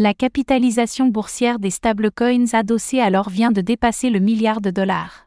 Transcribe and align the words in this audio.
La 0.00 0.14
capitalisation 0.14 1.08
boursière 1.08 1.58
des 1.58 1.70
stablecoins 1.70 2.54
adossés 2.54 3.00
à 3.00 3.10
l'or 3.10 3.30
vient 3.30 3.50
de 3.50 3.60
dépasser 3.60 4.10
le 4.10 4.20
milliard 4.20 4.60
de 4.60 4.70
dollars. 4.70 5.26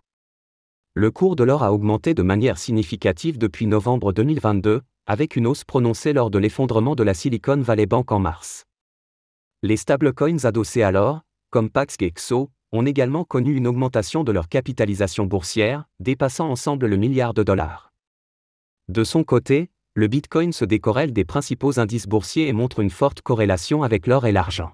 Le 0.93 1.11
cours 1.11 1.35
de 1.35 1.43
l'or 1.43 1.61
a 1.61 1.73
augmenté 1.73 2.13
de 2.13 2.21
manière 2.21 2.57
significative 2.57 3.37
depuis 3.37 3.67
novembre 3.67 4.13
2022, 4.13 4.81
avec 5.07 5.35
une 5.35 5.47
hausse 5.47 5.65
prononcée 5.65 6.13
lors 6.13 6.29
de 6.29 6.39
l'effondrement 6.39 6.95
de 6.95 7.03
la 7.03 7.13
Silicon 7.13 7.57
Valley 7.57 7.85
Bank 7.85 8.13
en 8.13 8.19
mars. 8.19 8.63
Les 9.61 9.75
stablecoins 9.75 10.45
adossés 10.45 10.83
à 10.83 10.91
l'or, 10.93 11.23
comme 11.49 11.69
Pax 11.69 11.97
et 11.99 12.09
XO, 12.09 12.49
ont 12.71 12.85
également 12.85 13.25
connu 13.25 13.53
une 13.53 13.67
augmentation 13.67 14.23
de 14.23 14.31
leur 14.31 14.47
capitalisation 14.47 15.25
boursière, 15.25 15.83
dépassant 15.99 16.49
ensemble 16.49 16.85
le 16.85 16.95
milliard 16.95 17.33
de 17.33 17.43
dollars. 17.43 17.91
De 18.87 19.03
son 19.03 19.25
côté, 19.25 19.69
le 19.93 20.07
Bitcoin 20.07 20.53
se 20.53 20.63
décorrèle 20.63 21.11
des 21.11 21.25
principaux 21.25 21.77
indices 21.77 22.07
boursiers 22.07 22.47
et 22.47 22.53
montre 22.53 22.79
une 22.79 22.89
forte 22.89 23.21
corrélation 23.21 23.83
avec 23.83 24.07
l'or 24.07 24.25
et 24.25 24.31
l'argent. 24.31 24.71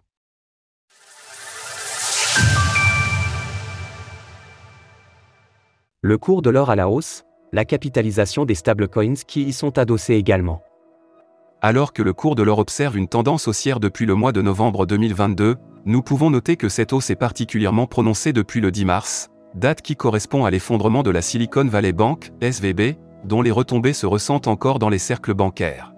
Le 6.01 6.17
cours 6.19 6.43
de 6.43 6.51
l'or 6.51 6.69
à 6.69 6.75
la 6.75 6.87
hausse, 6.87 7.23
la 7.51 7.65
capitalisation 7.65 8.45
des 8.45 8.53
stablecoins 8.53 9.15
qui 9.27 9.43
y 9.45 9.53
sont 9.53 9.79
adossés 9.79 10.13
également. 10.13 10.61
Alors 11.63 11.93
que 11.93 12.03
le 12.03 12.13
cours 12.13 12.35
de 12.35 12.43
l'or 12.43 12.59
observe 12.59 12.95
une 12.95 13.07
tendance 13.07 13.47
haussière 13.47 13.79
depuis 13.79 14.05
le 14.05 14.13
mois 14.13 14.31
de 14.31 14.43
novembre 14.43 14.85
2022, 14.85 15.55
nous 15.85 16.03
pouvons 16.03 16.29
noter 16.29 16.57
que 16.57 16.69
cette 16.69 16.93
hausse 16.93 17.09
est 17.09 17.15
particulièrement 17.15 17.87
prononcée 17.87 18.33
depuis 18.33 18.61
le 18.61 18.69
10 18.69 18.85
mars, 18.85 19.29
date 19.55 19.81
qui 19.81 19.95
correspond 19.95 20.45
à 20.45 20.51
l'effondrement 20.51 21.01
de 21.01 21.09
la 21.09 21.23
Silicon 21.23 21.65
Valley 21.65 21.93
Bank, 21.93 22.31
SVB, 22.39 22.97
dont 23.25 23.41
les 23.41 23.51
retombées 23.51 23.93
se 23.93 24.05
ressentent 24.05 24.47
encore 24.47 24.79
dans 24.79 24.89
les 24.89 24.99
cercles 24.99 25.33
bancaires. 25.33 25.93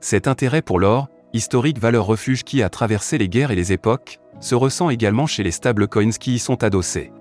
Cet 0.00 0.28
intérêt 0.28 0.62
pour 0.62 0.78
l'or, 0.78 1.08
historique 1.32 1.78
valeur 1.78 2.06
refuge 2.06 2.44
qui 2.44 2.62
a 2.62 2.68
traversé 2.68 3.18
les 3.18 3.28
guerres 3.28 3.50
et 3.50 3.56
les 3.56 3.72
époques, 3.72 4.20
se 4.40 4.54
ressent 4.54 4.90
également 4.90 5.26
chez 5.26 5.42
les 5.42 5.50
stablecoins 5.50 6.12
qui 6.12 6.34
y 6.34 6.38
sont 6.38 6.62
adossés. 6.62 7.12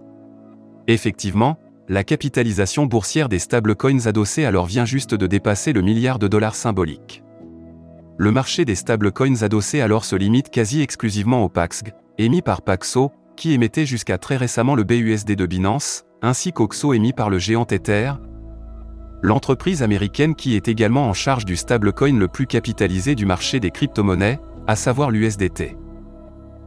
Effectivement, 0.87 1.57
la 1.89 2.03
capitalisation 2.03 2.85
boursière 2.85 3.29
des 3.29 3.39
stablecoins 3.39 4.07
adossés 4.07 4.45
alors 4.45 4.65
vient 4.65 4.85
juste 4.85 5.15
de 5.15 5.27
dépasser 5.27 5.73
le 5.73 5.81
milliard 5.81 6.19
de 6.19 6.27
dollars 6.27 6.55
symbolique. 6.55 7.23
Le 8.17 8.31
marché 8.31 8.65
des 8.65 8.75
stablecoins 8.75 9.43
adossés 9.43 9.81
alors 9.81 10.03
se 10.03 10.15
limite 10.15 10.49
quasi 10.49 10.81
exclusivement 10.81 11.43
au 11.43 11.49
PAXG, 11.49 11.93
émis 12.17 12.41
par 12.41 12.61
Paxo, 12.61 13.11
qui 13.35 13.53
émettait 13.53 13.85
jusqu'à 13.85 14.17
très 14.17 14.37
récemment 14.37 14.75
le 14.75 14.83
BUSD 14.83 15.35
de 15.35 15.45
Binance, 15.45 16.05
ainsi 16.21 16.51
qu'Oxo 16.51 16.93
émis 16.93 17.13
par 17.13 17.29
le 17.29 17.37
géant 17.37 17.67
Ether, 17.69 18.13
l'entreprise 19.21 19.83
américaine 19.83 20.35
qui 20.35 20.55
est 20.55 20.67
également 20.67 21.07
en 21.09 21.13
charge 21.13 21.45
du 21.45 21.55
stablecoin 21.55 22.17
le 22.17 22.27
plus 22.27 22.47
capitalisé 22.47 23.15
du 23.15 23.25
marché 23.25 23.59
des 23.59 23.71
crypto-monnaies, 23.71 24.39
à 24.67 24.75
savoir 24.75 25.11
l'USDT. 25.11 25.77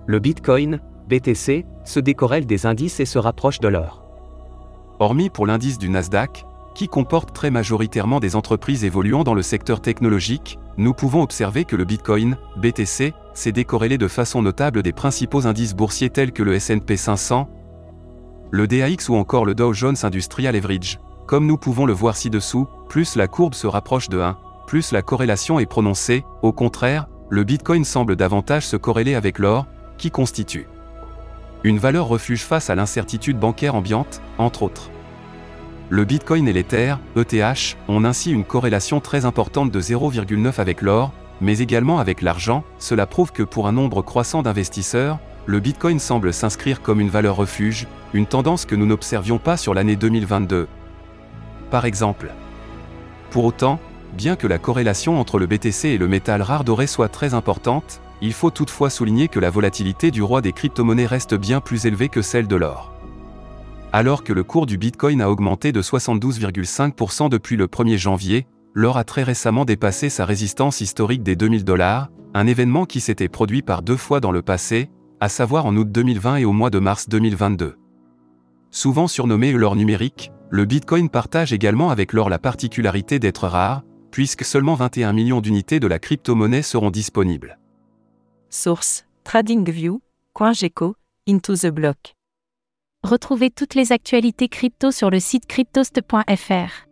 Le 0.06 0.18
Bitcoin, 0.18 0.80
BTC, 1.08 1.66
se 1.84 2.00
décorrèle 2.00 2.46
des 2.46 2.66
indices 2.66 3.00
et 3.00 3.04
se 3.04 3.18
rapproche 3.18 3.60
de 3.60 3.68
l'or. 3.68 4.04
Hormis 4.98 5.30
pour 5.30 5.46
l'indice 5.46 5.78
du 5.78 5.88
Nasdaq, 5.88 6.44
qui 6.74 6.88
comporte 6.88 7.32
très 7.32 7.50
majoritairement 7.50 8.20
des 8.20 8.36
entreprises 8.36 8.84
évoluant 8.84 9.24
dans 9.24 9.34
le 9.34 9.42
secteur 9.42 9.80
technologique, 9.80 10.58
nous 10.76 10.94
pouvons 10.94 11.22
observer 11.22 11.64
que 11.64 11.76
le 11.76 11.84
Bitcoin, 11.84 12.36
BTC, 12.56 13.12
s'est 13.34 13.52
décorrélé 13.52 13.98
de 13.98 14.08
façon 14.08 14.42
notable 14.42 14.82
des 14.82 14.92
principaux 14.92 15.46
indices 15.46 15.74
boursiers 15.74 16.10
tels 16.10 16.32
que 16.32 16.42
le 16.42 16.54
S&P 16.54 16.96
500, 16.96 17.48
le 18.50 18.66
DAX 18.66 19.08
ou 19.08 19.14
encore 19.14 19.44
le 19.44 19.54
Dow 19.54 19.72
Jones 19.72 19.96
Industrial 20.02 20.56
Average. 20.56 20.98
Comme 21.30 21.46
nous 21.46 21.58
pouvons 21.58 21.86
le 21.86 21.92
voir 21.92 22.16
ci-dessous, 22.16 22.66
plus 22.88 23.14
la 23.14 23.28
courbe 23.28 23.54
se 23.54 23.68
rapproche 23.68 24.08
de 24.08 24.18
1, 24.18 24.36
plus 24.66 24.90
la 24.90 25.00
corrélation 25.00 25.60
est 25.60 25.66
prononcée, 25.66 26.24
au 26.42 26.50
contraire, 26.50 27.06
le 27.28 27.44
Bitcoin 27.44 27.84
semble 27.84 28.16
davantage 28.16 28.66
se 28.66 28.76
corréler 28.76 29.14
avec 29.14 29.38
l'or, 29.38 29.66
qui 29.96 30.10
constitue 30.10 30.66
une 31.62 31.78
valeur 31.78 32.08
refuge 32.08 32.42
face 32.42 32.68
à 32.68 32.74
l'incertitude 32.74 33.38
bancaire 33.38 33.76
ambiante, 33.76 34.20
entre 34.38 34.64
autres. 34.64 34.90
Le 35.88 36.04
Bitcoin 36.04 36.48
et 36.48 36.52
l'Ether, 36.52 36.96
ETH, 37.14 37.76
ont 37.86 38.04
ainsi 38.04 38.32
une 38.32 38.44
corrélation 38.44 38.98
très 38.98 39.24
importante 39.24 39.70
de 39.70 39.80
0,9 39.80 40.60
avec 40.60 40.82
l'or, 40.82 41.12
mais 41.40 41.58
également 41.58 42.00
avec 42.00 42.22
l'argent, 42.22 42.64
cela 42.80 43.06
prouve 43.06 43.30
que 43.30 43.44
pour 43.44 43.68
un 43.68 43.72
nombre 43.72 44.02
croissant 44.02 44.42
d'investisseurs, 44.42 45.20
le 45.46 45.60
Bitcoin 45.60 46.00
semble 46.00 46.32
s'inscrire 46.32 46.82
comme 46.82 46.98
une 46.98 47.08
valeur 47.08 47.36
refuge, 47.36 47.86
une 48.14 48.26
tendance 48.26 48.64
que 48.64 48.74
nous 48.74 48.86
n'observions 48.86 49.38
pas 49.38 49.56
sur 49.56 49.74
l'année 49.74 49.94
2022, 49.94 50.66
par 51.70 51.84
exemple. 51.84 52.32
Pour 53.30 53.44
autant, 53.44 53.78
bien 54.16 54.36
que 54.36 54.46
la 54.46 54.58
corrélation 54.58 55.20
entre 55.20 55.38
le 55.38 55.46
BTC 55.46 55.88
et 55.88 55.98
le 55.98 56.08
métal 56.08 56.42
rare 56.42 56.64
doré 56.64 56.86
soit 56.86 57.08
très 57.08 57.34
importante, 57.34 58.00
il 58.20 58.32
faut 58.32 58.50
toutefois 58.50 58.90
souligner 58.90 59.28
que 59.28 59.40
la 59.40 59.50
volatilité 59.50 60.10
du 60.10 60.22
roi 60.22 60.42
des 60.42 60.52
crypto-monnaies 60.52 61.06
reste 61.06 61.34
bien 61.34 61.60
plus 61.60 61.86
élevée 61.86 62.08
que 62.08 62.22
celle 62.22 62.48
de 62.48 62.56
l'or. 62.56 62.92
Alors 63.92 64.22
que 64.22 64.32
le 64.32 64.44
cours 64.44 64.66
du 64.66 64.78
Bitcoin 64.78 65.20
a 65.20 65.30
augmenté 65.30 65.72
de 65.72 65.82
72,5% 65.82 67.28
depuis 67.28 67.56
le 67.56 67.66
1er 67.66 67.96
janvier, 67.96 68.46
l'or 68.74 68.98
a 68.98 69.04
très 69.04 69.22
récemment 69.22 69.64
dépassé 69.64 70.10
sa 70.10 70.24
résistance 70.24 70.80
historique 70.80 71.22
des 71.22 71.34
2000 71.34 71.64
dollars, 71.64 72.08
un 72.34 72.46
événement 72.46 72.84
qui 72.84 73.00
s'était 73.00 73.28
produit 73.28 73.62
par 73.62 73.82
deux 73.82 73.96
fois 73.96 74.20
dans 74.20 74.30
le 74.30 74.42
passé, 74.42 74.90
à 75.18 75.28
savoir 75.28 75.66
en 75.66 75.76
août 75.76 75.90
2020 75.90 76.36
et 76.36 76.44
au 76.44 76.52
mois 76.52 76.70
de 76.70 76.78
mars 76.78 77.08
2022. 77.08 77.76
Souvent 78.70 79.08
surnommé 79.08 79.50
l'or 79.52 79.74
numérique, 79.74 80.30
le 80.52 80.64
Bitcoin 80.64 81.08
partage 81.08 81.52
également 81.52 81.90
avec 81.90 82.12
l'or 82.12 82.28
la 82.28 82.40
particularité 82.40 83.20
d'être 83.20 83.46
rare, 83.46 83.84
puisque 84.10 84.44
seulement 84.44 84.74
21 84.74 85.12
millions 85.12 85.40
d'unités 85.40 85.78
de 85.78 85.86
la 85.86 86.00
crypto-monnaie 86.00 86.62
seront 86.62 86.90
disponibles. 86.90 87.56
Source 88.48 89.04
TradingView, 89.22 90.00
CoinGecko, 90.32 90.96
Into 91.28 91.54
the 91.54 91.68
Block. 91.68 92.16
Retrouvez 93.04 93.50
toutes 93.50 93.76
les 93.76 93.92
actualités 93.92 94.48
crypto 94.48 94.90
sur 94.90 95.08
le 95.08 95.20
site 95.20 95.46
cryptost.fr. 95.46 96.86